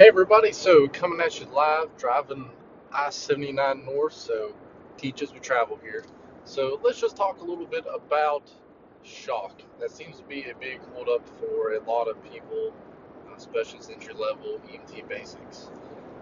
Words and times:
Hey 0.00 0.08
everybody, 0.08 0.50
so 0.52 0.88
coming 0.88 1.20
at 1.20 1.38
you 1.38 1.46
live, 1.52 1.94
driving 1.98 2.48
I-79 2.90 3.84
North, 3.84 4.14
so 4.14 4.54
teach 4.96 5.20
as 5.20 5.30
we 5.30 5.40
travel 5.40 5.78
here. 5.82 6.06
So 6.44 6.80
let's 6.82 6.98
just 6.98 7.18
talk 7.18 7.42
a 7.42 7.44
little 7.44 7.66
bit 7.66 7.84
about 7.94 8.50
shock. 9.02 9.60
That 9.78 9.90
seems 9.90 10.16
to 10.16 10.22
be 10.22 10.44
a 10.44 10.54
big 10.58 10.80
holdup 10.94 11.28
for 11.38 11.74
a 11.74 11.82
lot 11.82 12.08
of 12.08 12.16
people, 12.32 12.72
uh, 13.28 13.34
especially 13.36 13.80
entry 13.92 14.14
level 14.14 14.58
EMT 14.72 15.06
basics. 15.06 15.68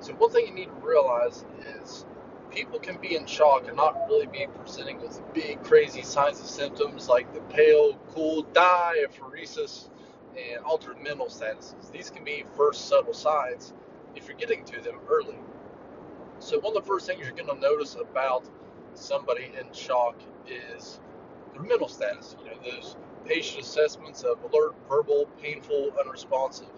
So 0.00 0.12
one 0.14 0.32
thing 0.32 0.48
you 0.48 0.54
need 0.54 0.70
to 0.70 0.84
realize 0.84 1.44
is 1.80 2.04
people 2.50 2.80
can 2.80 3.00
be 3.00 3.14
in 3.14 3.26
shock 3.26 3.68
and 3.68 3.76
not 3.76 4.08
really 4.08 4.26
be 4.26 4.44
presenting 4.60 5.00
with 5.00 5.22
big 5.32 5.62
crazy 5.62 6.02
signs 6.02 6.40
and 6.40 6.48
symptoms 6.48 7.08
like 7.08 7.32
the 7.32 7.42
pale, 7.42 7.96
cool, 8.12 8.42
die, 8.42 9.04
diaphoresis, 9.06 9.88
and 10.38 10.64
altered 10.64 11.00
mental 11.02 11.26
statuses. 11.26 11.90
These 11.92 12.10
can 12.10 12.24
be 12.24 12.44
first 12.56 12.88
subtle 12.88 13.14
signs 13.14 13.72
if 14.14 14.28
you're 14.28 14.36
getting 14.36 14.64
to 14.66 14.80
them 14.80 14.96
early. 15.08 15.38
So, 16.38 16.58
one 16.60 16.76
of 16.76 16.82
the 16.82 16.88
first 16.88 17.06
things 17.06 17.20
you're 17.20 17.32
going 17.32 17.48
to 17.48 17.60
notice 17.60 17.96
about 17.96 18.48
somebody 18.94 19.50
in 19.58 19.72
shock 19.72 20.16
is 20.46 21.00
their 21.52 21.62
mental 21.62 21.88
status. 21.88 22.36
You 22.44 22.50
know, 22.50 22.56
those 22.62 22.96
patient 23.24 23.62
assessments 23.62 24.22
of 24.22 24.42
alert, 24.44 24.74
verbal, 24.88 25.26
painful, 25.42 25.92
unresponsive. 26.00 26.68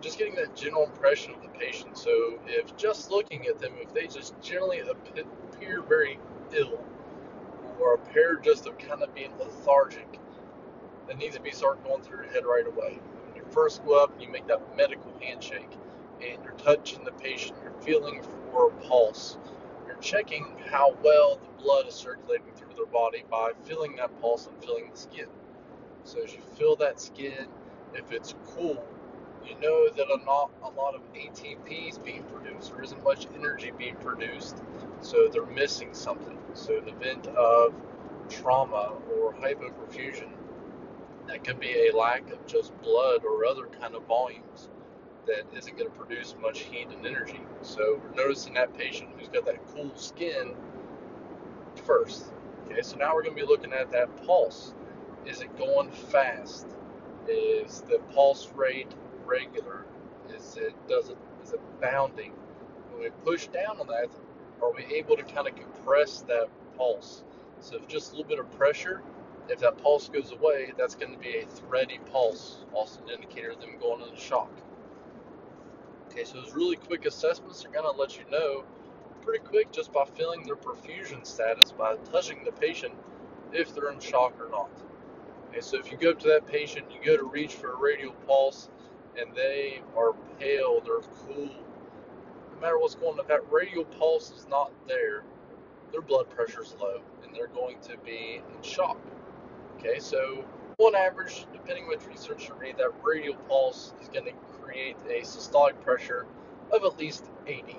Just 0.00 0.18
getting 0.18 0.36
that 0.36 0.54
general 0.56 0.84
impression 0.84 1.34
of 1.34 1.42
the 1.42 1.48
patient. 1.48 1.98
So, 1.98 2.38
if 2.46 2.76
just 2.76 3.10
looking 3.10 3.46
at 3.46 3.58
them, 3.58 3.72
if 3.80 3.92
they 3.92 4.06
just 4.06 4.40
generally 4.40 4.80
appear 4.80 5.82
very 5.82 6.18
ill 6.56 6.80
or 7.80 7.94
appear 7.94 8.40
just 8.42 8.66
of 8.66 8.78
kind 8.78 9.02
of 9.02 9.14
being 9.14 9.32
lethargic, 9.38 10.18
that 11.08 11.18
needs 11.18 11.34
to 11.36 11.42
be 11.42 11.50
started 11.50 11.82
going 11.84 12.02
through 12.02 12.24
your 12.24 12.32
head 12.32 12.44
right 12.44 12.66
away. 12.66 13.00
When 13.26 13.36
you 13.36 13.42
first 13.50 13.84
go 13.84 14.02
up 14.02 14.12
and 14.12 14.22
you 14.22 14.30
make 14.30 14.46
that 14.46 14.60
medical 14.76 15.12
handshake 15.20 15.70
and 16.20 16.42
you're 16.44 16.52
touching 16.58 17.04
the 17.04 17.12
patient, 17.12 17.56
you're 17.62 17.72
feeling 17.82 18.22
for 18.52 18.68
a 18.68 18.72
pulse, 18.86 19.38
you're 19.86 19.96
checking 19.96 20.46
how 20.70 20.96
well 21.02 21.36
the 21.36 21.62
blood 21.62 21.88
is 21.88 21.94
circulating 21.94 22.52
through 22.54 22.74
their 22.76 22.86
body 22.86 23.24
by 23.30 23.52
feeling 23.64 23.96
that 23.96 24.20
pulse 24.20 24.46
and 24.46 24.62
feeling 24.62 24.90
the 24.92 24.98
skin. 24.98 25.26
So 26.04 26.22
as 26.22 26.32
you 26.32 26.40
feel 26.56 26.76
that 26.76 27.00
skin, 27.00 27.46
if 27.94 28.12
it's 28.12 28.34
cool, 28.46 28.84
you 29.44 29.54
know 29.60 29.88
that 29.88 30.08
a 30.08 30.24
lot, 30.26 30.50
a 30.62 30.70
lot 30.70 30.94
of 30.94 31.00
ATP 31.14 31.88
is 31.88 31.98
being 31.98 32.22
produced. 32.24 32.72
There 32.72 32.82
isn't 32.82 33.02
much 33.02 33.26
energy 33.34 33.72
being 33.78 33.96
produced, 33.96 34.62
so 35.00 35.28
they're 35.32 35.46
missing 35.46 35.94
something. 35.94 36.36
So 36.52 36.76
an 36.76 36.88
event 36.88 37.28
of 37.28 37.74
trauma 38.28 38.92
or 39.16 39.32
hypoperfusion 39.32 40.28
that 41.28 41.44
could 41.44 41.60
be 41.60 41.88
a 41.88 41.96
lack 41.96 42.30
of 42.30 42.44
just 42.46 42.76
blood 42.82 43.24
or 43.24 43.44
other 43.44 43.66
kind 43.80 43.94
of 43.94 44.02
volumes 44.04 44.70
that 45.26 45.44
isn't 45.56 45.76
going 45.76 45.90
to 45.90 45.96
produce 45.96 46.34
much 46.40 46.60
heat 46.60 46.88
and 46.88 47.06
energy. 47.06 47.40
So 47.60 48.00
we're 48.02 48.24
noticing 48.24 48.54
that 48.54 48.76
patient 48.76 49.10
who's 49.16 49.28
got 49.28 49.44
that 49.44 49.64
cool 49.74 49.94
skin 49.94 50.54
first. 51.84 52.32
Okay, 52.66 52.80
so 52.82 52.96
now 52.96 53.14
we're 53.14 53.22
going 53.22 53.36
to 53.36 53.42
be 53.42 53.46
looking 53.46 53.72
at 53.72 53.90
that 53.92 54.24
pulse. 54.26 54.74
Is 55.26 55.42
it 55.42 55.56
going 55.58 55.90
fast? 55.90 56.66
Is 57.28 57.82
the 57.82 57.98
pulse 58.14 58.50
rate 58.54 58.94
regular? 59.26 59.84
Is 60.34 60.56
it 60.56 60.74
does 60.88 61.10
it 61.10 61.18
is 61.42 61.52
it 61.52 61.60
bounding? 61.80 62.32
When 62.90 63.02
we 63.02 63.10
push 63.24 63.48
down 63.48 63.78
on 63.80 63.86
that, 63.88 64.08
are 64.62 64.72
we 64.72 64.84
able 64.96 65.16
to 65.16 65.22
kind 65.22 65.46
of 65.46 65.54
compress 65.54 66.22
that 66.22 66.48
pulse? 66.78 67.22
So 67.60 67.78
just 67.86 68.12
a 68.12 68.16
little 68.16 68.28
bit 68.28 68.38
of 68.38 68.50
pressure 68.56 69.02
if 69.48 69.60
that 69.60 69.78
pulse 69.78 70.08
goes 70.08 70.32
away, 70.32 70.72
that's 70.76 70.94
going 70.94 71.12
to 71.12 71.18
be 71.18 71.38
a 71.38 71.46
thready 71.46 71.98
pulse, 72.12 72.64
also 72.72 73.00
an 73.02 73.10
indicator 73.10 73.50
of 73.50 73.60
them 73.60 73.78
going 73.80 74.02
into 74.02 74.16
shock. 74.16 74.50
Okay, 76.10 76.24
so 76.24 76.40
those 76.40 76.54
really 76.54 76.76
quick 76.76 77.06
assessments 77.06 77.64
are 77.64 77.70
going 77.70 77.84
to 77.84 78.00
let 78.00 78.18
you 78.18 78.24
know 78.30 78.64
pretty 79.22 79.44
quick 79.44 79.70
just 79.72 79.92
by 79.92 80.04
feeling 80.04 80.42
their 80.44 80.56
perfusion 80.56 81.26
status, 81.26 81.72
by 81.72 81.96
touching 82.10 82.44
the 82.44 82.52
patient, 82.52 82.94
if 83.52 83.74
they're 83.74 83.90
in 83.90 84.00
shock 84.00 84.34
or 84.40 84.48
not. 84.50 84.70
Okay, 85.50 85.60
so 85.60 85.78
if 85.78 85.90
you 85.90 85.98
go 85.98 86.10
up 86.10 86.18
to 86.20 86.28
that 86.28 86.46
patient, 86.46 86.86
you 86.90 86.98
go 87.04 87.16
to 87.16 87.24
reach 87.24 87.54
for 87.54 87.72
a 87.72 87.76
radial 87.76 88.12
pulse, 88.26 88.68
and 89.18 89.34
they 89.34 89.80
are 89.96 90.12
pale, 90.38 90.80
they're 90.84 91.00
cool. 91.00 91.50
No 92.54 92.60
matter 92.60 92.78
what's 92.78 92.94
going 92.94 93.18
on, 93.18 93.26
that 93.28 93.50
radial 93.50 93.84
pulse 93.84 94.30
is 94.30 94.46
not 94.48 94.72
there, 94.86 95.22
their 95.92 96.02
blood 96.02 96.28
pressure 96.30 96.62
is 96.62 96.74
low, 96.80 97.00
and 97.22 97.34
they're 97.34 97.48
going 97.48 97.78
to 97.82 97.96
be 98.04 98.42
in 98.54 98.62
shock. 98.62 98.98
Okay, 99.78 100.00
so 100.00 100.44
on 100.78 100.94
average, 100.96 101.46
depending 101.52 101.86
which 101.86 102.04
research 102.06 102.48
you 102.48 102.54
read, 102.54 102.76
that 102.78 102.90
radial 103.04 103.36
pulse 103.48 103.94
is 104.02 104.08
going 104.08 104.24
to 104.24 104.32
create 104.60 104.96
a 105.08 105.22
systolic 105.22 105.80
pressure 105.82 106.26
of 106.72 106.84
at 106.84 106.98
least 106.98 107.26
80. 107.46 107.76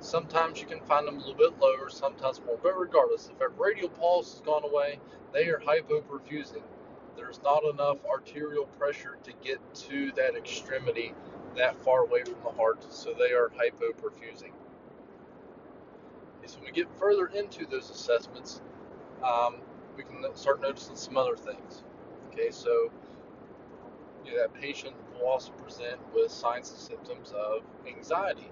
Sometimes 0.00 0.60
you 0.60 0.66
can 0.66 0.80
find 0.80 1.06
them 1.06 1.16
a 1.16 1.18
little 1.18 1.34
bit 1.34 1.58
lower, 1.58 1.88
sometimes 1.88 2.40
more, 2.44 2.58
but 2.62 2.78
regardless, 2.78 3.28
if 3.30 3.38
that 3.38 3.58
radial 3.58 3.88
pulse 3.88 4.32
has 4.32 4.40
gone 4.42 4.64
away, 4.64 5.00
they 5.32 5.48
are 5.48 5.58
hypoperfusing. 5.58 6.62
There's 7.16 7.40
not 7.42 7.64
enough 7.64 7.98
arterial 8.04 8.66
pressure 8.78 9.16
to 9.24 9.32
get 9.42 9.58
to 9.88 10.12
that 10.12 10.36
extremity 10.36 11.14
that 11.56 11.82
far 11.82 12.04
away 12.04 12.22
from 12.22 12.36
the 12.44 12.50
heart, 12.50 12.84
so 12.92 13.14
they 13.14 13.32
are 13.32 13.50
hypoperfusing. 13.50 14.52
Okay, 16.38 16.46
so 16.46 16.58
we 16.64 16.70
get 16.70 16.86
further 16.98 17.26
into 17.26 17.66
those 17.66 17.90
assessments, 17.90 18.60
um, 19.24 19.56
we 19.98 20.04
can 20.04 20.24
start 20.36 20.62
noticing 20.62 20.96
some 20.96 21.16
other 21.16 21.36
things. 21.36 21.82
Okay, 22.28 22.50
so 22.50 22.90
you 24.24 24.32
know, 24.32 24.38
that 24.38 24.54
patient 24.54 24.94
will 25.12 25.26
also 25.26 25.50
present 25.52 25.98
with 26.14 26.30
signs 26.30 26.70
and 26.70 26.78
symptoms 26.78 27.32
of 27.32 27.62
anxiety. 27.86 28.48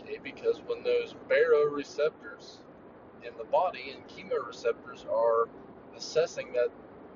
Okay, 0.00 0.18
because 0.22 0.60
when 0.66 0.84
those 0.84 1.14
baroreceptors 1.28 2.58
in 3.26 3.32
the 3.38 3.44
body 3.44 3.94
and 3.96 4.06
chemoreceptors 4.06 5.10
are 5.10 5.48
assessing 5.96 6.52
that 6.52 6.68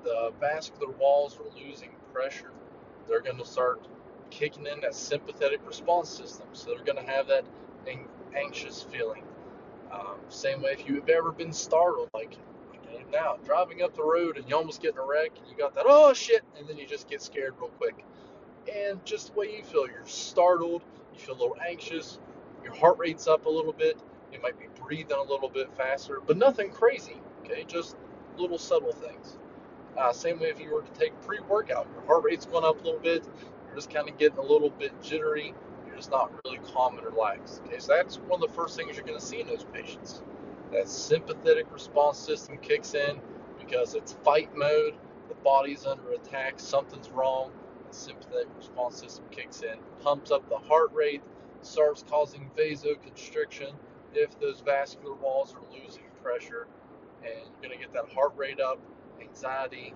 the 0.03 0.33
vascular 0.39 0.91
walls 0.93 1.37
are 1.39 1.63
losing 1.63 1.91
pressure, 2.11 2.51
they're 3.07 3.21
going 3.21 3.37
to 3.37 3.45
start 3.45 3.87
kicking 4.31 4.65
in 4.65 4.79
that 4.81 4.95
sympathetic 4.95 5.59
response 5.67 6.09
system. 6.09 6.47
So 6.53 6.71
they're 6.71 6.83
going 6.83 7.03
to 7.05 7.11
have 7.11 7.27
that 7.27 7.45
anxious 8.35 8.81
feeling. 8.81 9.23
Um, 9.91 10.17
same 10.29 10.61
way 10.61 10.71
if 10.71 10.87
you've 10.87 11.09
ever 11.09 11.31
been 11.31 11.51
startled, 11.51 12.09
like 12.13 12.37
now, 13.11 13.37
driving 13.43 13.81
up 13.81 13.95
the 13.95 14.03
road 14.03 14.37
and 14.37 14.47
you 14.49 14.55
almost 14.55 14.81
get 14.81 14.93
in 14.93 14.99
a 14.99 15.05
wreck, 15.05 15.31
and 15.37 15.47
you 15.49 15.57
got 15.57 15.75
that, 15.75 15.85
oh 15.87 16.13
shit, 16.13 16.43
and 16.57 16.67
then 16.67 16.77
you 16.77 16.85
just 16.85 17.09
get 17.09 17.21
scared 17.21 17.53
real 17.59 17.69
quick. 17.69 18.05
And 18.73 19.03
just 19.05 19.33
the 19.33 19.39
way 19.39 19.57
you 19.57 19.63
feel, 19.63 19.87
you're 19.87 20.05
startled, 20.05 20.83
you 21.13 21.19
feel 21.19 21.35
a 21.35 21.39
little 21.39 21.57
anxious, 21.67 22.19
your 22.63 22.75
heart 22.75 22.97
rate's 22.97 23.27
up 23.27 23.45
a 23.45 23.49
little 23.49 23.73
bit, 23.73 23.97
you 24.31 24.41
might 24.41 24.59
be 24.59 24.67
breathing 24.81 25.17
a 25.17 25.29
little 25.29 25.49
bit 25.49 25.69
faster, 25.75 26.19
but 26.25 26.37
nothing 26.37 26.69
crazy, 26.71 27.17
okay? 27.43 27.63
Just 27.67 27.95
little 28.37 28.57
subtle 28.57 28.91
things. 28.91 29.37
Uh, 29.97 30.13
same 30.13 30.39
way 30.39 30.47
if 30.47 30.59
you 30.59 30.73
were 30.73 30.81
to 30.81 30.91
take 30.99 31.19
pre 31.21 31.39
workout, 31.41 31.87
your 31.93 32.05
heart 32.05 32.23
rate's 32.23 32.45
going 32.45 32.63
up 32.63 32.79
a 32.79 32.83
little 32.83 32.99
bit, 32.99 33.27
you're 33.65 33.75
just 33.75 33.89
kind 33.89 34.07
of 34.07 34.17
getting 34.17 34.37
a 34.37 34.41
little 34.41 34.69
bit 34.69 34.91
jittery, 35.01 35.53
you're 35.87 35.95
just 35.95 36.11
not 36.11 36.31
really 36.45 36.59
calm 36.73 36.97
and 36.97 37.05
relaxed. 37.05 37.61
Okay, 37.65 37.79
so 37.79 37.95
that's 37.95 38.17
one 38.17 38.41
of 38.41 38.47
the 38.47 38.55
first 38.55 38.77
things 38.77 38.95
you're 38.95 39.05
going 39.05 39.19
to 39.19 39.25
see 39.25 39.41
in 39.41 39.47
those 39.47 39.65
patients 39.73 40.21
that 40.71 40.87
sympathetic 40.87 41.71
response 41.71 42.17
system 42.17 42.57
kicks 42.57 42.93
in 42.93 43.19
because 43.59 43.95
it's 43.95 44.13
fight 44.23 44.55
mode, 44.55 44.95
the 45.27 45.35
body's 45.35 45.85
under 45.85 46.11
attack, 46.11 46.59
something's 46.59 47.09
wrong, 47.09 47.51
the 47.87 47.95
sympathetic 47.95 48.47
response 48.57 48.99
system 48.99 49.25
kicks 49.31 49.61
in, 49.61 49.77
pumps 50.01 50.31
up 50.31 50.47
the 50.49 50.57
heart 50.57 50.91
rate, 50.93 51.21
starts 51.61 52.03
causing 52.09 52.49
vasoconstriction 52.57 53.73
if 54.13 54.39
those 54.39 54.61
vascular 54.61 55.13
walls 55.15 55.53
are 55.55 55.61
losing 55.83 56.03
pressure, 56.23 56.67
and 57.23 57.33
you're 57.61 57.69
going 57.69 57.77
to 57.77 57.77
get 57.77 57.93
that 57.93 58.11
heart 58.13 58.33
rate 58.37 58.59
up, 58.59 58.79
anxiety, 59.21 59.93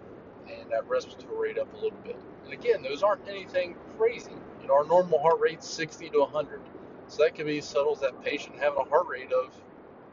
and 0.47 0.69
that 0.71 0.87
respiratory 0.87 1.49
rate 1.49 1.57
up 1.57 1.71
a 1.73 1.75
little 1.77 1.97
bit. 2.03 2.19
And 2.43 2.53
again, 2.53 2.83
those 2.83 3.01
aren't 3.01 3.27
anything 3.27 3.75
crazy. 3.97 4.31
You 4.61 4.67
know, 4.67 4.75
our 4.75 4.85
normal 4.85 5.19
heart 5.19 5.39
rate's 5.39 5.67
60 5.67 6.09
to 6.11 6.19
100. 6.19 6.61
So 7.07 7.23
that 7.23 7.35
could 7.35 7.45
be 7.45 7.59
as 7.59 7.67
subtle 7.67 7.93
as 7.93 7.99
that 8.01 8.21
patient 8.23 8.55
having 8.59 8.79
a 8.79 8.89
heart 8.89 9.07
rate 9.07 9.31
of 9.31 9.53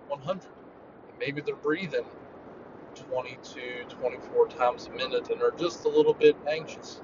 100. 0.09 0.43
Maybe 1.21 1.43
they're 1.43 1.55
breathing 1.55 2.07
22, 2.95 3.85
24 3.89 4.49
times 4.49 4.87
a 4.87 4.91
minute 4.91 5.31
and 5.31 5.43
are 5.43 5.53
just 5.53 5.85
a 5.85 5.89
little 5.89 6.15
bit 6.15 6.35
anxious. 6.49 7.01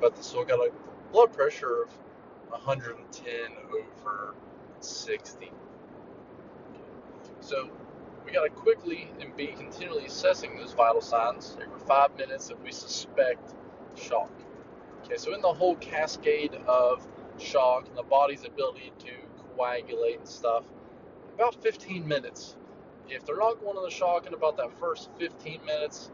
But 0.00 0.14
they 0.14 0.22
still 0.22 0.44
got 0.44 0.60
a 0.60 0.70
blood 1.12 1.32
pressure 1.32 1.82
of 1.82 1.88
110 2.50 3.26
over 3.72 4.34
60. 4.80 5.50
So 7.40 7.70
we 8.24 8.32
got 8.32 8.44
to 8.44 8.50
quickly 8.50 9.10
and 9.20 9.34
be 9.36 9.48
continually 9.48 10.06
assessing 10.06 10.56
those 10.56 10.72
vital 10.72 11.00
signs 11.00 11.56
every 11.60 11.78
five 11.80 12.16
minutes 12.16 12.50
if 12.50 12.60
we 12.62 12.70
suspect 12.72 13.54
shock. 13.96 14.30
Okay, 15.04 15.16
so 15.16 15.34
in 15.34 15.40
the 15.40 15.52
whole 15.52 15.76
cascade 15.76 16.54
of 16.66 17.06
shock 17.38 17.88
and 17.88 17.96
the 17.96 18.02
body's 18.02 18.44
ability 18.44 18.92
to 19.00 19.10
coagulate 19.56 20.18
and 20.18 20.28
stuff, 20.28 20.64
about 21.34 21.54
15 21.62 22.06
minutes. 22.06 22.56
If 23.08 23.24
they're 23.26 23.38
not 23.38 23.60
going 23.60 23.76
to 23.76 23.82
the 23.82 23.90
shock 23.90 24.26
in 24.26 24.34
about 24.34 24.56
that 24.58 24.78
first 24.80 25.10
15 25.18 25.64
minutes, 25.64 26.10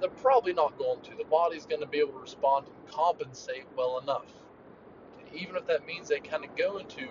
they're 0.00 0.10
probably 0.10 0.52
not 0.54 0.78
going 0.78 1.00
to. 1.02 1.10
The 1.16 1.24
body's 1.24 1.66
going 1.66 1.80
to 1.82 1.86
be 1.88 1.98
able 1.98 2.12
to 2.14 2.20
respond 2.20 2.66
and 2.68 2.88
compensate 2.92 3.66
well 3.76 4.00
enough. 4.00 4.26
even 5.34 5.56
if 5.56 5.66
that 5.66 5.86
means 5.86 6.08
they 6.08 6.20
kind 6.20 6.44
of 6.44 6.56
go 6.56 6.78
into 6.78 7.08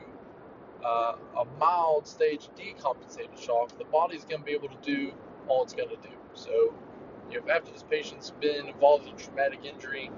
uh, 0.85 1.15
a 1.39 1.45
mild 1.59 2.07
stage 2.07 2.49
decompensated 2.57 3.39
shock, 3.39 3.77
the 3.77 3.85
body's 3.85 4.25
going 4.25 4.41
to 4.41 4.45
be 4.45 4.53
able 4.53 4.69
to 4.69 4.77
do 4.83 5.13
all 5.47 5.63
it's 5.63 5.73
going 5.73 5.89
to 5.89 5.97
do. 5.97 6.15
So, 6.35 6.73
you 7.31 7.41
know, 7.41 7.49
after 7.53 7.71
this 7.71 7.83
patient's 7.83 8.31
been 8.31 8.67
involved 8.67 9.07
in 9.07 9.15
a 9.15 9.17
traumatic 9.17 9.65
injury, 9.65 10.11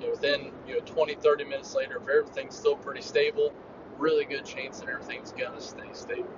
you 0.00 0.06
know, 0.06 0.12
within 0.12 0.52
you 0.68 0.74
know 0.74 0.80
20, 0.86 1.16
30 1.16 1.44
minutes 1.44 1.74
later, 1.74 1.96
if 1.98 2.08
everything's 2.08 2.56
still 2.56 2.76
pretty 2.76 3.02
stable, 3.02 3.52
really 3.98 4.24
good 4.24 4.44
chance 4.44 4.80
that 4.80 4.88
everything's 4.88 5.32
going 5.32 5.54
to 5.54 5.62
stay 5.62 5.88
stable. 5.92 6.28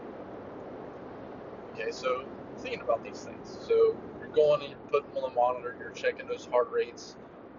Okay, 1.74 1.90
so 1.92 2.24
thinking 2.58 2.82
about 2.82 3.04
these 3.04 3.20
things. 3.22 3.58
So 3.68 3.96
you're 4.20 4.30
going 4.34 4.62
and 4.62 4.70
you're 4.70 4.80
putting 4.90 5.08
them 5.14 5.24
on 5.24 5.30
the 5.30 5.36
monitor, 5.40 5.76
you're 5.80 5.92
checking 5.92 6.28
those 6.28 6.46
heart 6.46 6.70
rates, 6.72 7.16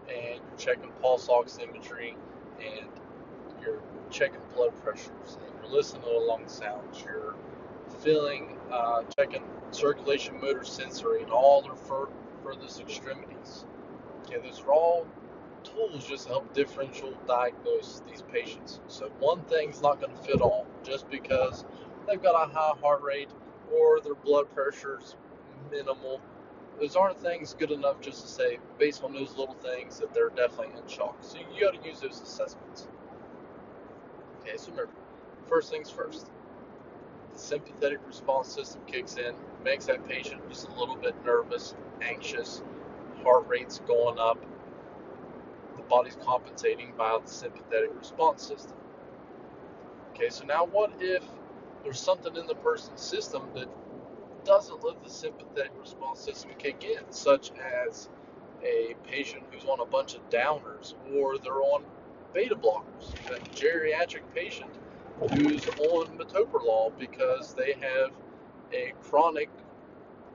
and 0.09 0.41
you're 0.47 0.57
checking 0.57 0.91
pulse 1.01 1.27
oximetry, 1.29 2.15
and 2.59 2.87
you're 3.61 3.81
checking 4.11 4.41
blood 4.55 4.73
pressures, 4.83 5.39
and 5.45 5.55
you're 5.61 5.75
listening 5.75 6.03
to 6.03 6.09
the 6.09 6.15
lung 6.15 6.47
sounds, 6.47 7.03
you're 7.03 7.35
feeling, 7.99 8.57
uh, 8.71 9.03
checking 9.17 9.43
circulation, 9.71 10.39
motor, 10.41 10.65
sensory, 10.65 11.23
and 11.23 11.31
all 11.31 11.61
their 11.61 11.75
fur- 11.75 12.09
furthest 12.43 12.81
extremities. 12.81 13.65
Okay, 14.25 14.39
those 14.41 14.61
are 14.61 14.73
all 14.73 15.07
tools 15.63 16.07
just 16.07 16.25
to 16.25 16.29
help 16.31 16.53
differential 16.53 17.13
diagnose 17.27 18.01
these 18.09 18.23
patients. 18.23 18.81
So 18.87 19.09
one 19.19 19.41
thing's 19.43 19.81
not 19.81 20.01
going 20.01 20.15
to 20.15 20.23
fit 20.23 20.41
all 20.41 20.67
just 20.83 21.09
because 21.09 21.65
they've 22.07 22.21
got 22.21 22.49
a 22.49 22.51
high 22.53 22.73
heart 22.81 23.03
rate 23.03 23.29
or 23.73 23.99
their 24.01 24.15
blood 24.15 24.45
pressure's 24.53 25.15
minimal. 25.71 26.21
Those 26.79 26.95
aren't 26.95 27.19
things 27.19 27.55
good 27.57 27.71
enough 27.71 28.01
just 28.01 28.21
to 28.23 28.27
say, 28.27 28.59
based 28.77 29.03
on 29.03 29.13
those 29.13 29.35
little 29.37 29.55
things, 29.55 29.99
that 29.99 30.13
they're 30.13 30.29
definitely 30.29 30.77
in 30.77 30.87
shock. 30.87 31.17
So 31.21 31.37
you 31.37 31.61
got 31.61 31.81
to 31.81 31.87
use 31.87 32.01
those 32.01 32.21
assessments. 32.21 32.87
Okay, 34.41 34.57
so 34.57 34.71
remember, 34.71 34.91
first 35.47 35.71
things 35.71 35.89
first. 35.89 36.29
The 37.33 37.39
sympathetic 37.39 37.99
response 38.05 38.53
system 38.53 38.81
kicks 38.87 39.15
in, 39.15 39.35
makes 39.63 39.85
that 39.85 40.07
patient 40.07 40.47
just 40.49 40.67
a 40.67 40.79
little 40.79 40.95
bit 40.95 41.15
nervous, 41.25 41.75
anxious, 42.01 42.61
heart 43.23 43.47
rate's 43.47 43.79
going 43.87 44.19
up. 44.19 44.37
The 45.77 45.83
body's 45.83 46.17
compensating 46.21 46.93
by 46.97 47.17
the 47.23 47.29
sympathetic 47.29 47.91
response 47.97 48.43
system. 48.43 48.77
Okay, 50.13 50.29
so 50.29 50.45
now 50.45 50.65
what 50.65 50.93
if 50.99 51.23
there's 51.85 51.99
something 51.99 52.35
in 52.35 52.47
the 52.47 52.55
person's 52.55 52.99
system 52.99 53.43
that 53.53 53.67
doesn't 54.43 54.83
let 54.83 55.01
the 55.03 55.09
sympathetic 55.09 55.71
response 55.79 56.19
system 56.19 56.49
kick 56.57 56.83
in, 56.83 57.11
such 57.11 57.51
as 57.87 58.09
a 58.63 58.95
patient 59.07 59.43
who's 59.51 59.65
on 59.65 59.79
a 59.79 59.85
bunch 59.85 60.15
of 60.15 60.29
downers 60.31 60.95
or 61.13 61.37
they're 61.37 61.61
on 61.61 61.83
beta 62.33 62.55
blockers, 62.55 63.13
a 63.29 63.39
geriatric 63.53 64.23
patient 64.33 64.69
who's 65.31 65.67
on 65.67 66.17
metoprolol 66.17 66.91
because 66.97 67.53
they 67.53 67.73
have 67.73 68.11
a 68.73 68.93
chronic, 69.03 69.49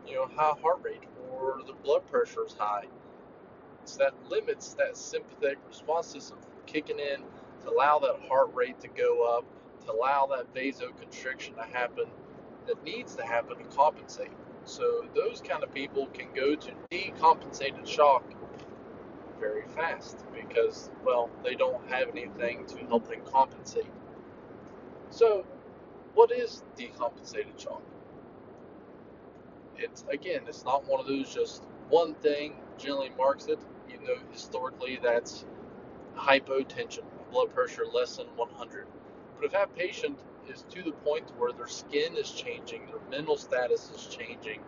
you 0.07 0.15
know, 0.15 0.31
high 0.37 0.55
heart 0.63 0.81
rate 0.85 1.03
or 1.33 1.61
their 1.67 1.75
blood 1.83 2.07
pressure 2.09 2.47
is 2.47 2.55
high. 2.55 2.85
So 3.85 3.99
that 4.05 4.15
limits 4.31 4.75
that 4.75 4.97
sympathetic 4.97 5.59
response 5.67 6.07
system 6.07 6.39
from 6.41 6.53
kicking 6.67 7.01
in 7.01 7.23
to 7.65 7.71
allow 7.71 7.99
that 7.99 8.21
heart 8.29 8.55
rate 8.55 8.81
to 8.83 8.89
go 8.89 9.37
up 9.37 9.45
to 9.87 9.93
allow 9.93 10.27
that 10.27 10.55
vasoconstriction 10.55 11.55
to 11.57 11.63
happen 11.63 12.07
that 12.67 12.83
needs 12.85 13.15
to 13.17 13.23
happen 13.23 13.59
to 13.59 13.65
compensate. 13.77 14.31
So 14.65 15.07
those 15.15 15.41
kind 15.41 15.63
of 15.65 15.73
people 15.75 16.07
can 16.09 16.29
go 16.35 16.55
to 16.55 16.71
decompensated 16.91 17.87
shock 17.87 18.25
very 19.41 19.65
fast 19.75 20.25
because, 20.35 20.91
well, 21.05 21.31
they 21.43 21.55
don't 21.55 21.83
have 21.89 22.09
anything 22.11 22.67
to 22.67 22.79
help 22.87 23.09
them 23.09 23.21
compensate. 23.25 23.87
So, 25.11 25.45
what 26.15 26.31
is 26.31 26.63
decompensated 26.79 27.59
shock? 27.59 27.83
It's 29.77 30.05
again, 30.13 30.43
it's 30.47 30.65
not 30.65 30.87
one 30.87 31.01
of 31.01 31.07
those 31.07 31.33
just 31.35 31.65
one 31.89 32.15
thing 32.15 32.55
generally 32.79 33.11
marks 33.17 33.47
it. 33.47 33.59
You 33.89 33.97
know, 34.07 34.21
historically 34.31 35.01
that's 35.03 35.45
hypotension, 36.17 37.01
blood 37.33 37.55
pressure 37.55 37.87
less 37.93 38.17
than 38.17 38.27
100. 38.37 38.87
But 39.41 39.47
if 39.47 39.53
that 39.53 39.75
patient 39.75 40.19
is 40.51 40.67
to 40.69 40.83
the 40.83 40.93
point 40.93 41.25
where 41.39 41.51
their 41.51 41.67
skin 41.67 42.15
is 42.15 42.31
changing, 42.31 42.85
their 42.89 43.01
mental 43.11 43.39
status 43.39 43.91
is 43.91 44.07
changing, 44.15 44.61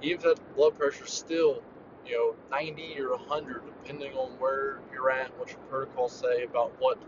even 0.00 0.16
if 0.16 0.22
that 0.22 0.56
blood 0.56 0.78
pressure 0.78 1.04
is 1.04 1.12
still, 1.12 1.62
you 2.06 2.12
know, 2.12 2.34
90 2.50 2.98
or 2.98 3.10
100, 3.10 3.62
depending 3.66 4.14
on 4.14 4.30
where 4.38 4.78
you're 4.90 5.10
at, 5.10 5.38
what 5.38 5.50
your 5.50 5.58
protocols 5.68 6.12
say 6.12 6.44
about 6.44 6.72
what 6.78 6.98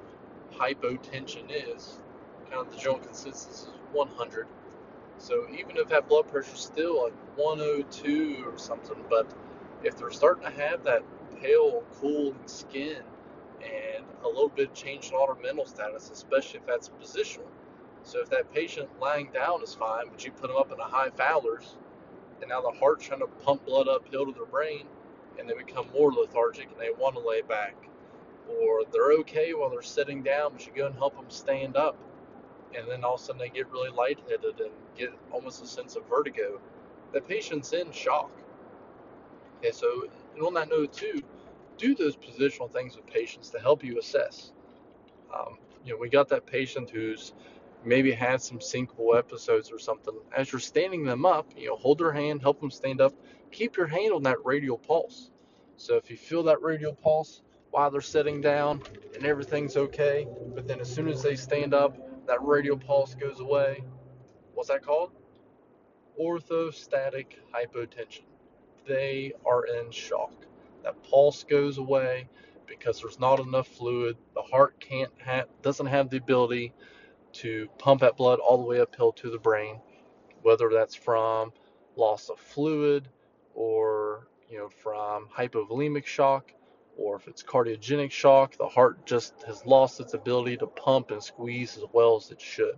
hypotension 0.53 1.45
is, 1.49 1.97
kind 2.51 2.67
of 2.67 2.71
the 2.71 2.77
general 2.77 2.99
consensus 2.99 3.63
is 3.63 3.69
100. 3.93 4.47
So 5.17 5.47
even 5.51 5.79
if 5.79 5.89
that 5.89 6.11
blood 6.11 6.29
pressure 6.31 6.53
is 6.53 6.61
still 6.61 7.05
like 7.05 7.15
102 7.37 8.45
or 8.47 8.59
something, 8.59 9.03
but 9.09 9.27
if 9.83 9.97
they're 9.97 10.11
starting 10.11 10.45
to 10.45 10.51
have 10.51 10.85
that 10.85 11.03
pale, 11.41 11.85
cool 12.03 12.35
skin 12.45 13.03
and 13.63 14.05
a 14.25 14.29
little 14.29 14.49
bit 14.49 14.69
of 14.69 14.75
change 14.75 15.11
in 15.11 15.19
their 15.19 15.35
mental 15.43 15.67
status, 15.67 16.11
especially 16.11 16.61
if 16.61 16.67
that's 16.67 16.89
positional. 16.89 17.47
So 18.03 18.21
if 18.21 18.31
that 18.31 18.53
patient 18.53 18.89
lying 19.01 19.31
down 19.33 19.63
is 19.63 19.75
fine, 19.75 20.07
but 20.11 20.25
you 20.25 20.33
put 20.33 20.49
them 20.49 20.57
up 20.57 20.73
in 20.73 20.79
a 20.79 20.85
high 20.85 21.11
Fowler's, 21.11 21.77
and 22.41 22.49
now 22.49 22.61
the 22.61 22.79
heart's 22.79 23.07
trying 23.07 23.21
to 23.21 23.27
pump 23.27 23.67
blood 23.67 23.89
uphill 23.89 24.27
to 24.27 24.33
their 24.33 24.47
brain, 24.47 24.87
and 25.39 25.49
they 25.49 25.55
become 25.55 25.87
more 25.93 26.13
lethargic 26.13 26.69
and 26.71 26.81
they 26.81 26.91
want 26.91 27.15
to 27.15 27.21
lay 27.21 27.43
back. 27.43 27.77
Or 28.49 28.85
they're 28.91 29.13
okay 29.21 29.53
while 29.53 29.71
they're 29.71 29.83
sitting 29.83 30.23
down, 30.23 30.53
but 30.53 30.67
you 30.67 30.73
go 30.75 30.87
and 30.87 30.95
help 30.95 31.17
them 31.17 31.29
stand 31.29 31.77
up, 31.77 31.97
and 32.75 32.89
then 32.89 33.05
all 33.05 33.15
of 33.15 33.21
a 33.21 33.25
sudden 33.25 33.39
they 33.39 33.51
get 33.51 33.71
really 33.71 33.91
lightheaded 33.91 34.61
and 34.61 34.71
get 34.97 35.11
almost 35.31 35.63
a 35.63 35.67
sense 35.67 35.97
of 35.97 36.09
vertigo. 36.09 36.61
The 37.13 37.21
patient's 37.21 37.73
in 37.73 37.93
shock. 37.93 38.31
Okay, 39.59 39.73
so 39.73 40.09
and 40.35 40.43
on 40.43 40.55
that 40.55 40.71
note 40.71 40.93
too, 40.93 41.23
do 41.79 41.95
those 41.95 42.17
positional 42.17 42.71
things 42.73 42.97
with 42.97 43.07
patients 43.07 43.51
to 43.51 43.61
help 43.61 43.85
you 43.85 43.99
assess. 43.99 44.53
Um, 45.35 45.59
you 45.85 45.93
know, 45.93 45.99
we 45.99 46.09
got 46.09 46.29
that 46.31 46.47
patient 46.47 46.91
who's 46.91 47.35
maybe 47.85 48.13
had 48.13 48.43
some 48.43 48.59
syncopal 48.61 49.17
episodes 49.19 49.71
or 49.73 49.79
something. 49.79 50.15
As 50.37 50.53
you're 50.53 50.61
standing 50.61 51.05
them 51.05 51.27
up, 51.27 51.47
you 51.57 51.69
know, 51.69 51.77
hold 51.77 51.99
their 51.99 52.13
hand, 52.13 52.43
help 52.43 52.61
them 52.61 52.71
stand 52.71 53.01
up. 53.01 53.15
Keep 53.53 53.77
your 53.77 53.87
hand 53.87 54.13
on 54.13 54.23
that 54.25 54.39
radial 54.45 54.79
pulse. 54.79 55.31
So 55.77 55.97
if 55.97 56.11
you 56.11 56.17
feel 56.17 56.43
that 56.45 56.63
radial 56.63 56.95
pulse 56.95 57.43
while 57.71 57.91
they're 57.91 58.03
sitting 58.03 58.41
down 58.41 58.83
and 59.15 59.27
everything's 59.27 59.77
okay, 59.77 60.27
but 60.55 60.67
then 60.69 60.81
as 60.81 60.93
soon 60.93 61.09
as 61.09 61.23
they 61.23 61.37
stand 61.37 61.75
up, 61.75 61.97
that 62.27 62.43
radial 62.43 62.79
pulse 62.79 63.15
goes 63.15 63.41
away. 63.41 63.85
What's 64.55 64.71
that 64.71 64.83
called? 64.85 65.13
Orthostatic 66.21 67.27
hypotension. 67.55 68.25
They 68.87 69.33
are 69.47 69.67
in 69.67 69.91
shock. 69.93 70.48
That 70.83 71.03
pulse 71.03 71.45
goes 71.45 71.79
away 71.79 72.29
because 72.67 73.01
there's 73.01 73.19
not 73.19 73.41
enough 73.41 73.69
fluid. 73.69 74.17
The 74.35 74.43
heart 74.43 74.79
can't 74.81 75.13
have, 75.19 75.47
doesn't 75.63 75.87
have 75.87 76.11
the 76.11 76.19
ability 76.19 76.75
to 77.35 77.69
pump 77.79 78.01
that 78.01 78.17
blood 78.17 78.39
all 78.41 78.59
the 78.59 78.65
way 78.65 78.81
uphill 78.81 79.13
to 79.13 79.31
the 79.31 79.39
brain, 79.39 79.81
whether 80.43 80.69
that's 80.71 80.95
from 80.95 81.53
loss 81.97 82.29
of 82.29 82.39
fluid 82.39 83.09
or 83.55 84.29
you 84.49 84.59
know 84.59 84.69
from 84.69 85.29
hypovolemic 85.37 86.07
shock 86.07 86.53
or 86.97 87.17
if 87.17 87.29
it's 87.29 87.43
cardiogenic 87.43 88.11
shock, 88.11 88.57
the 88.57 88.69
heart 88.69 89.07
just 89.07 89.43
has 89.45 89.65
lost 89.65 90.01
its 90.01 90.15
ability 90.15 90.57
to 90.57 90.67
pump 90.67 91.13
and 91.13 91.23
squeeze 91.23 91.77
as 91.77 91.85
well 91.93 92.17
as 92.17 92.31
it 92.31 92.41
should. 92.41 92.77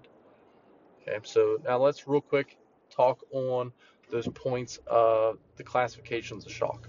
Okay, 1.02 1.18
so 1.22 1.58
now 1.64 1.78
let's 1.78 2.06
real 2.06 2.20
quick 2.20 2.58
talk 2.90 3.24
on 3.32 3.72
those 4.10 4.28
points 4.28 4.78
of 4.86 5.38
the 5.56 5.64
classifications 5.64 6.44
of 6.44 6.52
shock. 6.52 6.88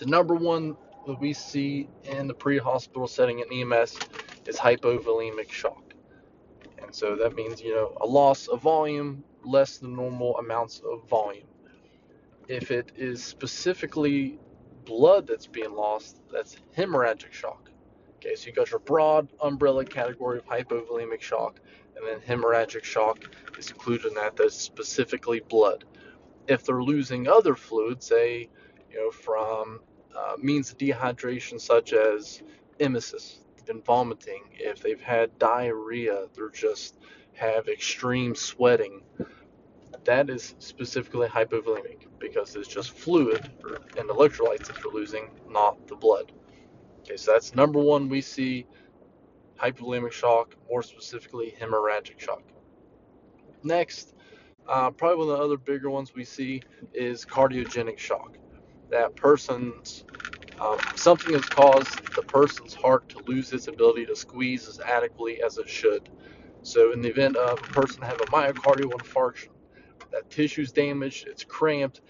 The 0.00 0.06
number 0.06 0.34
one 0.34 0.78
that 1.06 1.20
we 1.20 1.34
see 1.34 1.86
in 2.04 2.26
the 2.26 2.32
pre-hospital 2.32 3.06
setting 3.06 3.40
in 3.40 3.72
EMS 3.72 3.98
is 4.46 4.56
hypovolemic 4.56 5.52
shock. 5.52 5.92
And 6.82 6.94
so 6.94 7.16
that 7.16 7.34
means, 7.34 7.60
you 7.60 7.74
know, 7.74 7.98
a 8.00 8.06
loss 8.06 8.48
of 8.48 8.62
volume, 8.62 9.22
less 9.44 9.76
than 9.76 9.94
normal 9.94 10.38
amounts 10.38 10.80
of 10.90 11.06
volume. 11.06 11.46
If 12.48 12.70
it 12.70 12.92
is 12.96 13.22
specifically 13.22 14.38
blood 14.86 15.26
that's 15.26 15.46
being 15.46 15.74
lost, 15.74 16.22
that's 16.32 16.56
hemorrhagic 16.74 17.32
shock. 17.32 17.70
Okay, 18.16 18.34
so 18.36 18.46
you 18.46 18.54
got 18.54 18.70
your 18.70 18.80
broad 18.80 19.28
umbrella 19.42 19.84
category 19.84 20.38
of 20.38 20.46
hypovolemic 20.46 21.20
shock, 21.20 21.60
and 21.94 22.06
then 22.06 22.20
hemorrhagic 22.20 22.84
shock 22.84 23.36
is 23.58 23.70
included 23.70 24.06
in 24.06 24.14
that. 24.14 24.34
That's 24.34 24.56
specifically 24.56 25.40
blood. 25.40 25.84
If 26.48 26.64
they're 26.64 26.82
losing 26.82 27.28
other 27.28 27.54
fluids, 27.54 28.06
say, 28.06 28.48
you 28.90 28.96
know, 28.96 29.10
from 29.10 29.80
uh, 30.16 30.36
means 30.38 30.70
of 30.72 30.78
dehydration 30.78 31.60
such 31.60 31.92
as 31.92 32.42
emesis, 32.78 33.38
been 33.70 33.82
vomiting, 33.82 34.42
if 34.52 34.80
they've 34.82 35.00
had 35.00 35.38
diarrhea, 35.38 36.26
they're 36.34 36.50
just 36.50 36.96
have 37.34 37.68
extreme 37.68 38.34
sweating. 38.34 39.00
That 40.04 40.28
is 40.28 40.54
specifically 40.58 41.28
hypovolemic 41.28 42.06
because 42.18 42.56
it's 42.56 42.68
just 42.68 42.90
fluid 42.90 43.50
and 43.96 44.08
electrolytes 44.08 44.66
that 44.66 44.82
you're 44.82 44.92
losing, 44.92 45.30
not 45.48 45.86
the 45.86 45.94
blood. 45.94 46.32
Okay, 47.00 47.16
so 47.16 47.32
that's 47.32 47.54
number 47.54 47.78
one 47.78 48.08
we 48.08 48.20
see 48.20 48.66
hypovolemic 49.56 50.12
shock, 50.12 50.56
more 50.68 50.82
specifically 50.82 51.54
hemorrhagic 51.60 52.18
shock. 52.18 52.42
Next, 53.62 54.14
uh, 54.66 54.90
probably 54.90 55.26
one 55.26 55.32
of 55.32 55.38
the 55.38 55.44
other 55.44 55.58
bigger 55.58 55.90
ones 55.90 56.14
we 56.14 56.24
see 56.24 56.62
is 56.92 57.24
cardiogenic 57.24 57.98
shock. 57.98 58.36
That 58.90 59.16
person's 59.16 60.04
um, 60.60 60.78
something 60.96 61.32
has 61.34 61.44
caused 61.46 62.14
the 62.14 62.22
person's 62.22 62.74
heart 62.74 63.08
to 63.10 63.20
lose 63.26 63.52
its 63.52 63.68
ability 63.68 64.06
to 64.06 64.16
squeeze 64.16 64.68
as 64.68 64.80
adequately 64.80 65.42
as 65.42 65.58
it 65.58 65.68
should. 65.68 66.08
So, 66.62 66.92
in 66.92 67.00
the 67.02 67.08
event 67.08 67.36
of 67.36 67.58
a 67.58 67.62
person 67.72 68.02
having 68.02 68.22
a 68.22 68.30
myocardial 68.30 68.92
infarction, 68.92 69.50
that 70.12 70.30
tissue's 70.30 70.72
damaged, 70.72 71.28
it's 71.28 71.44
cramped, 71.44 72.02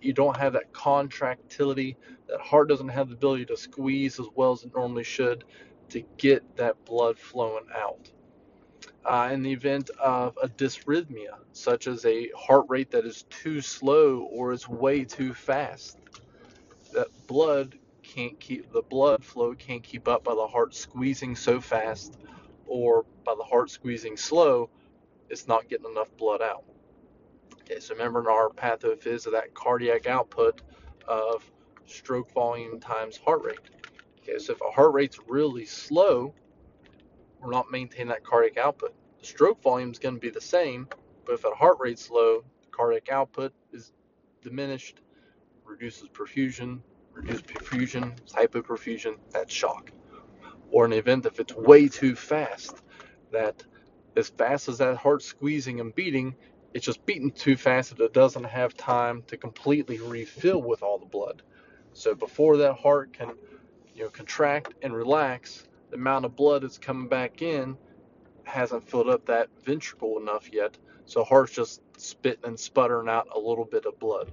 you 0.00 0.12
don't 0.12 0.36
have 0.36 0.54
that 0.54 0.72
contractility, 0.72 1.96
that 2.28 2.40
heart 2.40 2.68
doesn't 2.68 2.88
have 2.88 3.08
the 3.08 3.14
ability 3.14 3.46
to 3.46 3.56
squeeze 3.56 4.18
as 4.20 4.26
well 4.34 4.52
as 4.52 4.64
it 4.64 4.72
normally 4.74 5.04
should 5.04 5.44
to 5.90 6.02
get 6.16 6.42
that 6.56 6.82
blood 6.84 7.18
flowing 7.18 7.66
out. 7.76 8.10
Uh, 9.04 9.30
in 9.32 9.42
the 9.42 9.52
event 9.52 9.90
of 10.02 10.38
a 10.42 10.48
dysrhythmia, 10.48 11.38
such 11.52 11.86
as 11.86 12.04
a 12.04 12.30
heart 12.36 12.66
rate 12.68 12.90
that 12.90 13.06
is 13.06 13.24
too 13.30 13.60
slow 13.60 14.28
or 14.32 14.52
is 14.52 14.68
way 14.68 15.04
too 15.04 15.34
fast, 15.34 15.98
that 16.92 17.08
blood 17.26 17.78
can't 18.02 18.38
keep 18.40 18.72
the 18.72 18.82
blood 18.82 19.22
flow 19.24 19.54
can't 19.54 19.82
keep 19.82 20.08
up 20.08 20.24
by 20.24 20.34
the 20.34 20.46
heart 20.46 20.74
squeezing 20.74 21.36
so 21.36 21.60
fast 21.60 22.18
or 22.66 23.04
by 23.24 23.34
the 23.36 23.42
heart 23.42 23.70
squeezing 23.70 24.16
slow, 24.16 24.70
it's 25.28 25.48
not 25.48 25.68
getting 25.68 25.90
enough 25.90 26.14
blood 26.16 26.42
out. 26.42 26.64
Okay, 27.62 27.80
so 27.80 27.94
remember 27.94 28.20
in 28.20 28.26
our 28.26 28.50
pathophys 28.50 29.26
of 29.26 29.32
that 29.32 29.54
cardiac 29.54 30.06
output 30.06 30.62
of 31.06 31.50
stroke 31.86 32.32
volume 32.32 32.78
times 32.78 33.16
heart 33.16 33.42
rate. 33.42 33.60
Okay, 34.20 34.38
so 34.38 34.52
if 34.52 34.60
a 34.60 34.70
heart 34.70 34.92
rate's 34.92 35.18
really 35.26 35.64
slow, 35.64 36.34
we're 37.40 37.50
not 37.50 37.70
maintaining 37.70 38.08
that 38.08 38.24
cardiac 38.24 38.58
output. 38.58 38.94
The 39.20 39.26
stroke 39.26 39.62
volume 39.62 39.90
is 39.90 39.98
going 39.98 40.14
to 40.14 40.20
be 40.20 40.30
the 40.30 40.40
same, 40.40 40.88
but 41.24 41.34
if 41.34 41.44
a 41.44 41.50
heart 41.50 41.78
rate's 41.80 42.10
low, 42.10 42.42
the 42.60 42.70
cardiac 42.70 43.08
output 43.10 43.52
is 43.72 43.92
diminished, 44.42 45.00
reduces 45.68 46.08
perfusion, 46.08 46.80
reduced 47.12 47.46
perfusion, 47.46 48.16
hypoperfusion, 48.30 49.16
that's 49.30 49.52
shock. 49.52 49.92
Or 50.70 50.84
an 50.84 50.92
event 50.92 51.26
if 51.26 51.40
it's 51.40 51.54
way 51.54 51.88
too 51.88 52.14
fast, 52.14 52.82
that 53.32 53.64
as 54.16 54.28
fast 54.30 54.68
as 54.68 54.78
that 54.78 54.96
heart 54.96 55.22
squeezing 55.22 55.80
and 55.80 55.94
beating, 55.94 56.34
it's 56.74 56.84
just 56.84 57.04
beating 57.06 57.30
too 57.30 57.56
fast 57.56 57.96
that 57.96 58.04
it 58.04 58.12
doesn't 58.12 58.44
have 58.44 58.76
time 58.76 59.22
to 59.28 59.36
completely 59.36 59.98
refill 59.98 60.62
with 60.62 60.82
all 60.82 60.98
the 60.98 61.06
blood. 61.06 61.42
So 61.92 62.14
before 62.14 62.58
that 62.58 62.74
heart 62.74 63.12
can, 63.12 63.32
you 63.94 64.04
know, 64.04 64.10
contract 64.10 64.74
and 64.82 64.94
relax, 64.94 65.66
the 65.90 65.96
amount 65.96 66.24
of 66.24 66.36
blood 66.36 66.62
that's 66.62 66.78
coming 66.78 67.08
back 67.08 67.42
in 67.42 67.76
hasn't 68.44 68.88
filled 68.88 69.08
up 69.08 69.26
that 69.26 69.48
ventricle 69.64 70.18
enough 70.18 70.52
yet. 70.52 70.76
So 71.06 71.24
heart's 71.24 71.52
just 71.52 71.80
spitting 71.96 72.44
and 72.44 72.60
sputtering 72.60 73.08
out 73.08 73.28
a 73.34 73.38
little 73.38 73.64
bit 73.64 73.86
of 73.86 73.98
blood. 73.98 74.30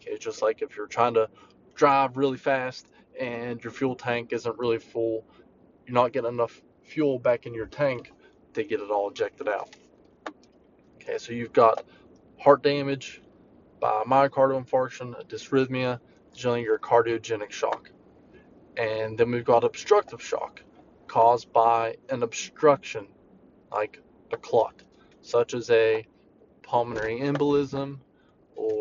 Okay, 0.00 0.16
just 0.16 0.40
like 0.40 0.62
if 0.62 0.76
you're 0.76 0.86
trying 0.86 1.14
to 1.14 1.28
drive 1.74 2.16
really 2.16 2.38
fast 2.38 2.86
and 3.18 3.62
your 3.62 3.70
fuel 3.70 3.94
tank 3.94 4.32
isn't 4.32 4.58
really 4.58 4.78
full, 4.78 5.26
you're 5.86 5.94
not 5.94 6.12
getting 6.12 6.30
enough 6.30 6.62
fuel 6.82 7.18
back 7.18 7.44
in 7.44 7.52
your 7.52 7.66
tank 7.66 8.12
to 8.54 8.64
get 8.64 8.80
it 8.80 8.90
all 8.90 9.10
ejected 9.10 9.46
out. 9.46 9.76
Okay, 10.96 11.18
so 11.18 11.32
you've 11.32 11.52
got 11.52 11.84
heart 12.38 12.62
damage 12.62 13.20
by 13.78 14.02
myocardial 14.06 14.64
infarction, 14.64 15.18
a 15.20 15.24
dysrhythmia, 15.24 16.00
generally 16.34 16.62
your 16.62 16.78
cardiogenic 16.78 17.50
shock. 17.50 17.90
And 18.76 19.18
then 19.18 19.30
we've 19.30 19.44
got 19.44 19.64
obstructive 19.64 20.22
shock 20.22 20.62
caused 21.08 21.52
by 21.52 21.96
an 22.08 22.22
obstruction 22.22 23.06
like 23.70 24.00
a 24.32 24.36
clot, 24.38 24.82
such 25.20 25.52
as 25.52 25.68
a 25.70 26.06
pulmonary 26.62 27.20
embolism 27.20 27.98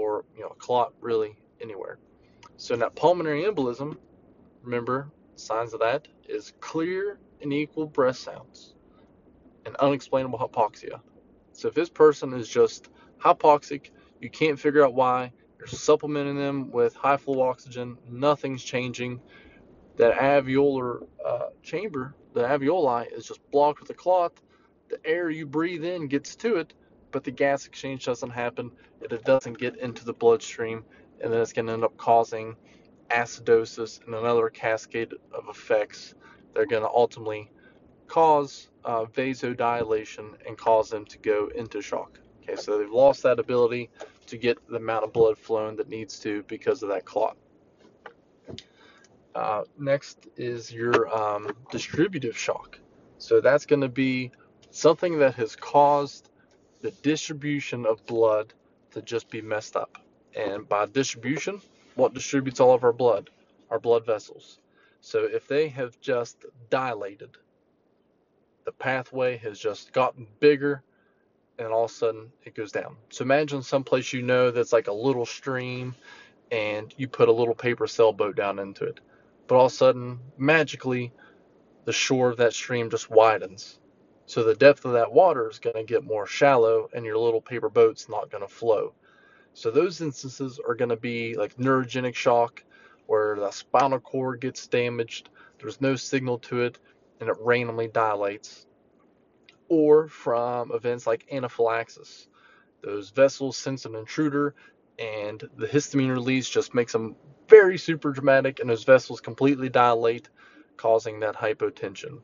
or 0.10 0.26
you 0.36 0.42
know 0.42 0.50
a 0.50 0.56
clot 0.56 0.94
really 1.02 1.38
anywhere. 1.62 2.00
So 2.58 2.74
in 2.74 2.80
that 2.80 2.96
pulmonary 2.96 3.44
embolism, 3.44 3.98
remember 4.64 5.12
signs 5.36 5.74
of 5.74 5.80
that 5.80 6.08
is 6.28 6.54
clear 6.60 7.20
and 7.42 7.54
equal 7.54 7.86
breath 7.88 8.18
sounds 8.18 8.74
and 9.66 9.76
unexplainable 9.78 10.40
hypoxia. 10.40 11.00
So 11.54 11.68
if 11.68 11.74
this 11.74 11.90
person 11.90 12.34
is 12.34 12.50
just 12.50 12.90
hypoxic, 13.20 13.92
you 14.20 14.30
can't 14.30 14.60
figure 14.60 14.84
out 14.84 14.94
why, 14.94 15.32
you're 15.58 15.68
supplementing 15.68 16.38
them 16.38 16.72
with 16.72 16.96
high 16.96 17.18
flow 17.18 17.42
oxygen, 17.42 17.98
nothing's 18.10 18.64
changing. 18.64 19.22
That 19.98 20.18
alveolar 20.18 21.06
uh, 21.26 21.48
chamber, 21.62 22.16
the 22.34 22.42
alveoli, 22.42 23.12
is 23.12 23.26
just 23.26 23.42
blocked 23.52 23.82
with 23.82 23.90
a 23.90 23.94
clot. 23.94 24.40
The 24.90 25.00
air 25.06 25.30
you 25.30 25.46
breathe 25.46 25.84
in 25.84 26.08
gets 26.08 26.36
to 26.38 26.56
it, 26.56 26.74
but 27.12 27.24
the 27.24 27.32
gas 27.32 27.66
exchange 27.66 28.06
doesn't 28.06 28.30
happen. 28.30 28.72
And 29.02 29.12
it 29.12 29.24
doesn't 29.24 29.58
get 29.58 29.78
into 29.78 30.06
the 30.06 30.14
bloodstream 30.14 30.84
and 31.22 31.34
then 31.34 31.42
it's 31.42 31.54
going 31.54 31.68
to 31.68 31.74
end 31.74 31.84
up 31.84 31.98
causing 31.98 32.56
acidosis 33.10 34.06
and 34.06 34.16
another 34.16 34.50
cascade 34.50 35.14
of 35.34 35.50
effects 35.50 36.14
that 36.54 36.62
are 36.62 36.66
going 36.66 36.84
to 36.84 36.90
ultimately 36.90 37.50
cause 38.08 38.70
uh, 38.86 39.06
vasodilation 39.06 40.34
and 40.48 40.58
cause 40.58 40.90
them 40.90 41.06
to 41.06 41.18
go 41.20 41.50
into 41.56 41.82
shock. 41.82 42.20
Okay, 42.44 42.56
so 42.56 42.78
they've 42.78 42.90
lost 42.90 43.24
that 43.24 43.40
ability 43.40 43.90
to 44.28 44.38
get 44.38 44.58
the 44.68 44.78
amount 44.78 45.04
of 45.04 45.14
blood 45.14 45.38
flowing 45.38 45.76
that 45.76 45.90
needs 45.90 46.20
to 46.20 46.44
because 46.44 46.84
of 46.84 46.90
that 46.90 47.06
clot. 47.06 47.38
Uh, 49.36 49.64
next 49.78 50.28
is 50.38 50.72
your 50.72 51.16
um, 51.16 51.56
distributive 51.72 52.38
shock. 52.38 52.80
So 53.18 53.42
that's 53.42 53.66
going 53.66 53.82
to 53.82 53.90
be 53.90 54.32
something 54.72 55.20
that 55.20 55.36
has 55.36 55.56
caused 55.56 56.29
the 56.82 56.92
distribution 56.92 57.86
of 57.86 58.06
blood 58.06 58.54
to 58.92 59.02
just 59.02 59.30
be 59.30 59.42
messed 59.42 59.76
up. 59.76 59.98
And 60.36 60.68
by 60.68 60.86
distribution, 60.86 61.62
what 61.96 62.14
distributes 62.14 62.60
all 62.60 62.74
of 62.74 62.84
our 62.84 62.94
blood? 62.94 63.30
Our 63.70 63.80
blood 63.80 64.06
vessels. 64.06 64.60
So 65.02 65.24
if 65.24 65.48
they 65.48 65.68
have 65.70 66.00
just 66.02 66.46
dilated, 66.70 67.38
the 68.66 68.72
pathway 68.72 69.38
has 69.38 69.60
just 69.60 69.94
gotten 69.94 70.28
bigger 70.40 70.84
and 71.58 71.68
all 71.68 71.86
of 71.86 71.92
a 71.92 71.94
sudden 71.94 72.32
it 72.44 72.56
goes 72.56 72.72
down. 72.72 72.96
So 73.10 73.24
imagine 73.24 73.62
someplace 73.62 74.14
you 74.14 74.22
know 74.22 74.52
that's 74.52 74.74
like 74.74 74.88
a 74.88 74.94
little 74.94 75.26
stream 75.26 75.96
and 76.52 76.94
you 76.98 77.08
put 77.08 77.30
a 77.30 77.34
little 77.34 77.56
paper 77.56 77.88
sailboat 77.88 78.36
down 78.36 78.60
into 78.60 78.86
it. 78.86 79.00
But 79.48 79.56
all 79.56 79.66
of 79.66 79.72
a 79.72 79.76
sudden, 79.76 80.20
magically, 80.38 81.12
the 81.86 81.94
shore 81.94 82.30
of 82.30 82.38
that 82.38 82.54
stream 82.54 82.90
just 82.90 83.10
widens. 83.10 83.80
So 84.30 84.44
the 84.44 84.54
depth 84.54 84.86
of 84.86 84.92
that 84.92 85.12
water 85.12 85.50
is 85.50 85.58
going 85.58 85.76
to 85.76 85.84
get 85.84 86.04
more 86.04 86.28
shallow 86.28 86.88
and 86.94 87.04
your 87.04 87.18
little 87.18 87.42
paper 87.42 87.68
boat's 87.68 88.08
not 88.08 88.30
going 88.30 88.44
to 88.44 88.48
flow. 88.48 88.94
So 89.56 89.72
those 89.72 90.02
instances 90.02 90.60
are 90.68 90.76
going 90.76 90.92
to 90.92 90.96
be 90.96 91.34
like 91.36 91.58
neurogenic 91.58 92.14
shock, 92.14 92.64
where 93.08 93.36
the 93.38 93.50
spinal 93.50 94.00
cord 94.00 94.40
gets 94.40 94.68
damaged, 94.68 95.30
there's 95.58 95.82
no 95.82 95.96
signal 95.96 96.38
to 96.42 96.62
it, 96.62 96.78
and 97.20 97.28
it 97.28 97.38
randomly 97.40 97.88
dilates. 97.88 98.68
Or 99.68 100.08
from 100.08 100.74
events 100.74 101.08
like 101.08 101.26
anaphylaxis. 101.32 102.28
Those 102.84 103.10
vessels 103.10 103.58
sense 103.58 103.86
an 103.86 103.96
intruder, 103.96 104.54
and 105.00 105.44
the 105.58 105.66
histamine 105.66 106.12
release 106.12 106.48
just 106.48 106.76
makes 106.76 106.94
them 106.94 107.16
very 107.48 107.80
super 107.80 108.12
dramatic, 108.12 108.60
and 108.60 108.70
those 108.70 108.84
vessels 108.84 109.22
completely 109.22 109.70
dilate, 109.70 110.30
causing 110.78 111.22
that 111.22 111.36
hypotension. 111.36 112.22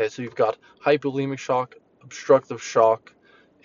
Okay, 0.00 0.08
so 0.08 0.22
you've 0.22 0.34
got 0.34 0.56
hypovolemic 0.82 1.38
shock, 1.38 1.74
obstructive 2.02 2.62
shock, 2.62 3.12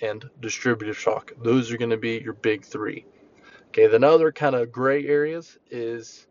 and 0.02 0.30
distributive 0.42 0.98
shock. 0.98 1.32
Those 1.42 1.72
are 1.72 1.78
going 1.78 1.92
to 1.92 1.98
be 1.98 2.20
your 2.20 2.34
big 2.34 2.66
three. 2.66 3.06
Okay, 3.70 3.88
then 3.88 4.04
other 4.04 4.34
kind 4.34 4.54
of 4.54 4.70
gray 4.70 5.08
areas 5.08 5.58
is 5.72 6.28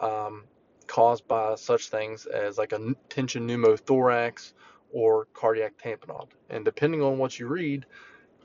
um, 0.00 0.44
caused 0.86 1.26
by 1.26 1.56
such 1.56 1.88
things 1.88 2.26
as 2.26 2.56
like 2.56 2.70
a 2.70 2.94
tension 3.08 3.48
pneumothorax 3.48 4.52
or 4.92 5.24
cardiac 5.34 5.72
tamponade. 5.76 6.28
And 6.50 6.64
depending 6.64 7.02
on 7.02 7.18
what 7.18 7.40
you 7.40 7.48
read, 7.48 7.84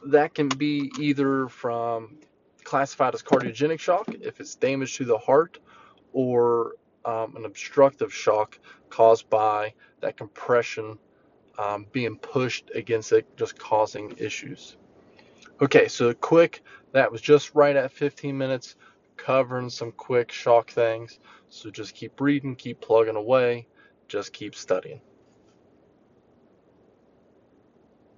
that 0.08 0.34
can 0.34 0.50
be 0.50 0.92
either 1.00 1.48
from 1.48 2.18
classified 2.64 3.14
as 3.14 3.22
cardiogenic 3.22 3.80
shock 3.80 4.08
if 4.20 4.40
it's 4.40 4.56
damage 4.56 4.98
to 4.98 5.06
the 5.06 5.20
heart 5.20 5.60
or 6.12 6.72
um, 7.06 7.36
an 7.36 7.46
obstructive 7.46 8.12
shock 8.12 8.58
caused 8.90 9.30
by 9.30 9.74
that 10.02 10.18
compression 10.18 10.98
um, 11.58 11.86
being 11.92 12.18
pushed 12.18 12.72
against 12.74 13.12
it, 13.12 13.26
just 13.38 13.58
causing 13.58 14.16
issues. 14.18 14.78
Okay, 15.62 15.88
so 15.88 16.14
quick, 16.14 16.64
that 16.92 17.12
was 17.12 17.22
just 17.22 17.54
right 17.56 17.76
at 17.76 17.92
15 17.92 18.38
minutes, 18.38 18.76
covering 19.18 19.70
some 19.70 19.92
quick 19.92 20.32
shock 20.32 20.72
things. 20.72 21.20
So 21.50 21.70
just 21.70 21.94
keep 21.94 22.20
reading, 22.20 22.56
keep 22.56 22.82
plugging 22.82 23.16
away, 23.16 23.68
just 24.08 24.34
keep 24.34 24.56
studying. 24.56 25.02